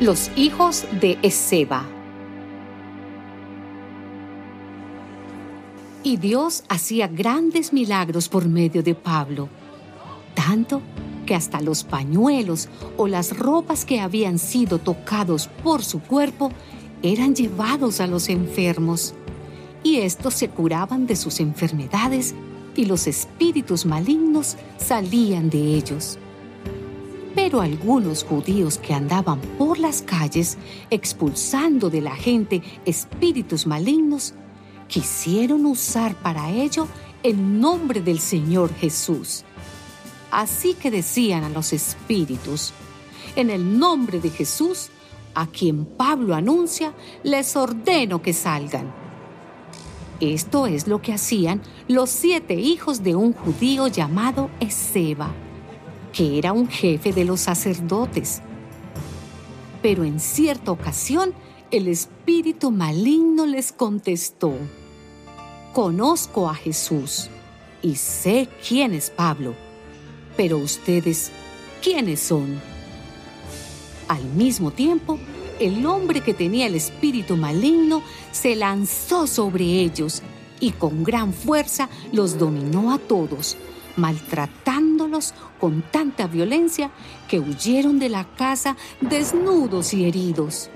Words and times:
Los 0.00 0.32
hijos 0.34 0.86
de 1.00 1.18
Ezeba. 1.22 1.86
Y 6.02 6.16
Dios 6.16 6.64
hacía 6.68 7.06
grandes 7.06 7.72
milagros 7.72 8.28
por 8.28 8.48
medio 8.48 8.82
de 8.82 8.96
Pablo, 8.96 9.48
tanto 10.34 10.82
que 11.26 11.36
hasta 11.36 11.60
los 11.60 11.84
pañuelos 11.84 12.68
o 12.96 13.06
las 13.06 13.38
ropas 13.38 13.84
que 13.84 14.00
habían 14.00 14.40
sido 14.40 14.78
tocados 14.78 15.46
por 15.62 15.84
su 15.84 16.00
cuerpo 16.00 16.50
eran 17.04 17.36
llevados 17.36 18.00
a 18.00 18.08
los 18.08 18.28
enfermos, 18.28 19.14
y 19.84 19.98
estos 19.98 20.34
se 20.34 20.48
curaban 20.48 21.06
de 21.06 21.14
sus 21.14 21.38
enfermedades 21.38 22.34
y 22.74 22.86
los 22.86 23.06
espíritus 23.06 23.86
malignos 23.86 24.56
salían 24.76 25.50
de 25.50 25.76
ellos. 25.76 26.18
Pero 27.44 27.60
algunos 27.60 28.24
judíos 28.24 28.78
que 28.78 28.94
andaban 28.94 29.38
por 29.58 29.78
las 29.78 30.00
calles 30.00 30.56
expulsando 30.88 31.90
de 31.90 32.00
la 32.00 32.16
gente 32.16 32.62
espíritus 32.86 33.66
malignos, 33.66 34.32
quisieron 34.88 35.66
usar 35.66 36.14
para 36.14 36.50
ello 36.50 36.88
el 37.22 37.60
nombre 37.60 38.00
del 38.00 38.18
Señor 38.18 38.74
Jesús. 38.74 39.44
Así 40.30 40.72
que 40.72 40.90
decían 40.90 41.44
a 41.44 41.50
los 41.50 41.74
espíritus, 41.74 42.72
en 43.36 43.50
el 43.50 43.78
nombre 43.78 44.20
de 44.20 44.30
Jesús, 44.30 44.88
a 45.34 45.46
quien 45.46 45.84
Pablo 45.84 46.34
anuncia, 46.34 46.94
les 47.24 47.56
ordeno 47.56 48.22
que 48.22 48.32
salgan. 48.32 48.90
Esto 50.18 50.66
es 50.66 50.88
lo 50.88 51.02
que 51.02 51.12
hacían 51.12 51.60
los 51.88 52.08
siete 52.08 52.54
hijos 52.54 53.02
de 53.02 53.14
un 53.14 53.34
judío 53.34 53.88
llamado 53.88 54.48
Ezeba, 54.60 55.34
que 56.14 56.38
era 56.38 56.52
un 56.52 56.68
jefe 56.68 57.12
de 57.12 57.24
los 57.24 57.40
sacerdotes. 57.40 58.40
Pero 59.82 60.04
en 60.04 60.20
cierta 60.20 60.70
ocasión, 60.70 61.34
el 61.70 61.88
espíritu 61.88 62.70
maligno 62.70 63.46
les 63.46 63.72
contestó, 63.72 64.54
Conozco 65.72 66.48
a 66.48 66.54
Jesús 66.54 67.28
y 67.82 67.96
sé 67.96 68.48
quién 68.66 68.94
es 68.94 69.10
Pablo, 69.10 69.54
pero 70.36 70.58
ustedes, 70.58 71.32
¿quiénes 71.82 72.20
son? 72.20 72.60
Al 74.06 74.24
mismo 74.24 74.70
tiempo, 74.70 75.18
el 75.58 75.84
hombre 75.84 76.20
que 76.20 76.32
tenía 76.32 76.66
el 76.66 76.76
espíritu 76.76 77.36
maligno 77.36 78.02
se 78.30 78.54
lanzó 78.54 79.26
sobre 79.26 79.64
ellos 79.64 80.22
y 80.60 80.70
con 80.70 81.02
gran 81.02 81.32
fuerza 81.32 81.88
los 82.12 82.38
dominó 82.38 82.92
a 82.92 82.98
todos, 82.98 83.56
maltratándolos 83.96 85.34
con 85.60 85.82
tanta 85.82 86.26
violencia 86.26 86.90
que 87.28 87.40
huyeron 87.40 87.98
de 87.98 88.08
la 88.08 88.24
casa 88.24 88.76
desnudos 89.00 89.94
y 89.94 90.04
heridos. 90.04 90.70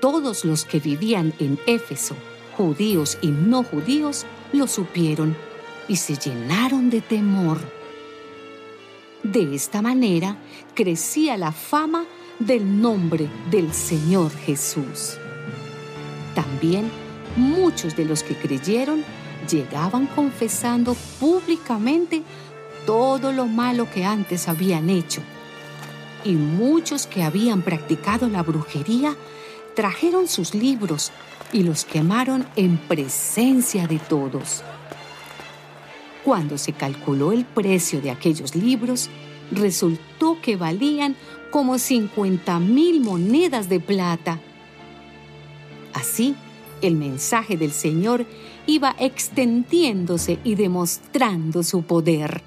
Todos 0.00 0.44
los 0.44 0.64
que 0.64 0.80
vivían 0.80 1.32
en 1.38 1.58
Éfeso, 1.66 2.14
judíos 2.56 3.18
y 3.22 3.28
no 3.28 3.62
judíos, 3.62 4.26
lo 4.52 4.66
supieron 4.66 5.36
y 5.88 5.96
se 5.96 6.16
llenaron 6.16 6.90
de 6.90 7.00
temor. 7.00 7.58
De 9.22 9.54
esta 9.54 9.82
manera 9.82 10.36
crecía 10.74 11.36
la 11.36 11.52
fama 11.52 12.04
del 12.38 12.80
nombre 12.80 13.28
del 13.50 13.72
Señor 13.72 14.30
Jesús. 14.30 15.18
También 16.34 16.90
muchos 17.36 17.96
de 17.96 18.04
los 18.04 18.22
que 18.22 18.36
creyeron 18.36 19.04
llegaban 19.46 20.06
confesando 20.06 20.94
públicamente 21.20 22.22
todo 22.84 23.32
lo 23.32 23.46
malo 23.46 23.90
que 23.90 24.04
antes 24.04 24.48
habían 24.48 24.90
hecho. 24.90 25.20
Y 26.24 26.32
muchos 26.32 27.06
que 27.06 27.22
habían 27.22 27.62
practicado 27.62 28.28
la 28.28 28.42
brujería 28.42 29.16
trajeron 29.74 30.28
sus 30.28 30.54
libros 30.54 31.12
y 31.52 31.62
los 31.62 31.84
quemaron 31.84 32.46
en 32.56 32.78
presencia 32.78 33.86
de 33.86 33.98
todos. 33.98 34.62
Cuando 36.24 36.58
se 36.58 36.72
calculó 36.72 37.32
el 37.32 37.44
precio 37.44 38.00
de 38.00 38.10
aquellos 38.10 38.56
libros, 38.56 39.08
resultó 39.52 40.40
que 40.42 40.56
valían 40.56 41.14
como 41.50 41.78
50 41.78 42.58
mil 42.58 43.00
monedas 43.00 43.68
de 43.68 43.78
plata. 43.78 44.40
Así, 45.94 46.34
el 46.82 46.96
mensaje 46.96 47.56
del 47.56 47.72
Señor 47.72 48.26
iba 48.66 48.94
extendiéndose 48.98 50.38
y 50.44 50.54
demostrando 50.54 51.62
su 51.62 51.82
poder. 51.82 52.42